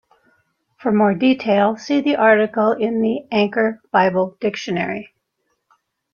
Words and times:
For 0.79 0.91
more 0.91 1.13
detail, 1.13 1.77
see 1.77 2.01
the 2.01 2.15
article 2.15 2.71
in 2.71 3.03
the 3.03 3.27
"Anchor 3.31 3.79
Bible 3.91 4.35
Dictionary". 4.41 5.13